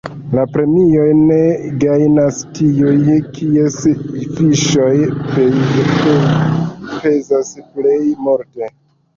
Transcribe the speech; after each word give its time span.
La 0.37 0.43
premiojn 0.53 1.19
gajnas 1.83 2.39
tiuj, 2.59 3.17
kies 3.37 3.77
fiŝoj 4.31 4.95
pezas 7.05 7.53
plej 7.77 8.01
multe. 8.27 8.75